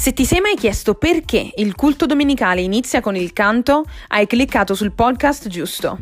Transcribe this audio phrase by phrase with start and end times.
[0.00, 4.74] Se ti sei mai chiesto perché il culto domenicale inizia con il canto, hai cliccato
[4.74, 5.98] sul podcast giusto.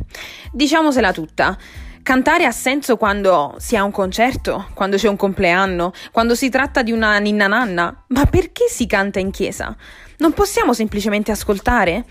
[0.53, 1.57] Diciamosela tutta.
[2.01, 6.81] Cantare ha senso quando si ha un concerto, quando c'è un compleanno, quando si tratta
[6.81, 8.05] di una ninna nanna.
[8.07, 9.75] Ma perché si canta in chiesa?
[10.19, 12.05] Non possiamo semplicemente ascoltare?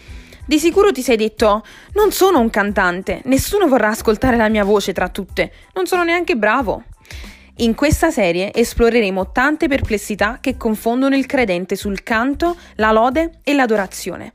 [0.45, 1.65] Di sicuro ti sei detto:
[1.95, 6.37] Non sono un cantante, nessuno vorrà ascoltare la mia voce tra tutte, non sono neanche
[6.37, 6.83] bravo.
[7.61, 13.53] In questa serie esploreremo tante perplessità che confondono il credente sul canto, la lode e
[13.53, 14.33] l'adorazione.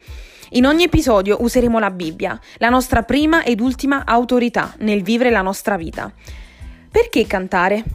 [0.52, 5.42] In ogni episodio useremo la Bibbia, la nostra prima ed ultima autorità nel vivere la
[5.42, 6.12] nostra vita.
[6.92, 7.86] Perché cantare?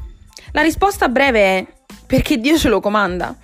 [0.52, 1.66] La risposta breve è
[2.06, 3.36] perché Dio ce lo comanda.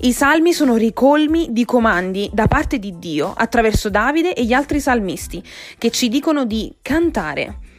[0.00, 4.78] I salmi sono ricolmi di comandi da parte di Dio attraverso Davide e gli altri
[4.78, 5.42] salmisti
[5.78, 7.69] che ci dicono di cantare.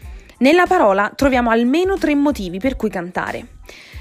[0.41, 3.59] Nella parola troviamo almeno tre motivi per cui cantare.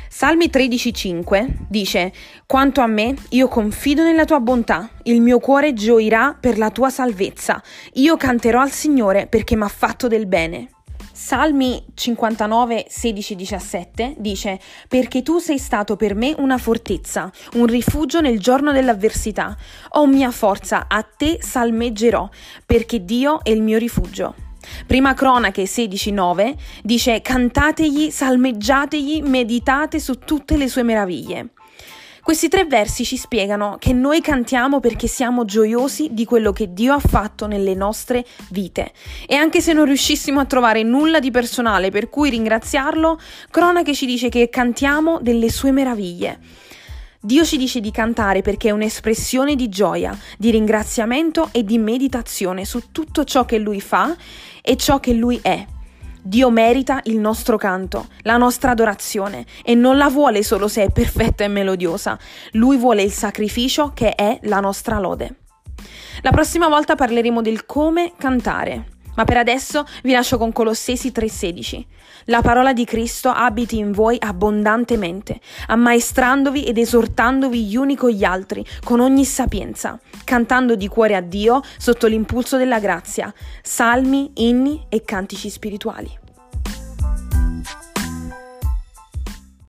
[0.08, 2.12] Salmi 13,5 dice:
[2.46, 6.88] Quanto a me, io confido nella tua bontà, il mio cuore gioirà per la tua
[6.88, 7.62] salvezza,
[7.94, 10.70] io canterò al Signore perché mi ha fatto del bene.
[11.12, 18.22] Salmi 59, 16, 17 dice: Perché tu sei stato per me una fortezza, un rifugio
[18.22, 19.54] nel giorno dell'avversità.
[19.90, 22.26] O mia forza, a te salmeggerò,
[22.64, 24.48] perché Dio è il mio rifugio.
[24.86, 31.50] Prima Cronache 16:9 dice cantategli, salmeggiategli, meditate su tutte le sue meraviglie.
[32.22, 36.92] Questi tre versi ci spiegano che noi cantiamo perché siamo gioiosi di quello che Dio
[36.92, 38.92] ha fatto nelle nostre vite.
[39.26, 43.18] E anche se non riuscissimo a trovare nulla di personale per cui ringraziarlo,
[43.50, 46.38] Cronache ci dice che cantiamo delle sue meraviglie.
[47.22, 52.64] Dio ci dice di cantare perché è un'espressione di gioia, di ringraziamento e di meditazione
[52.64, 54.16] su tutto ciò che Lui fa
[54.62, 55.66] e ciò che Lui è.
[56.22, 60.90] Dio merita il nostro canto, la nostra adorazione e non la vuole solo se è
[60.90, 62.18] perfetta e melodiosa,
[62.52, 65.40] Lui vuole il sacrificio che è la nostra lode.
[66.22, 68.89] La prossima volta parleremo del come cantare.
[69.16, 71.84] Ma per adesso vi lascio con Colossesi 3:16.
[72.26, 78.24] La parola di Cristo abiti in voi abbondantemente, ammaestrandovi ed esortandovi gli uni con gli
[78.24, 83.32] altri, con ogni sapienza, cantando di cuore a Dio sotto l'impulso della grazia,
[83.62, 86.18] salmi, inni e cantici spirituali.